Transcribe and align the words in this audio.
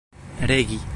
regi 0.41 0.81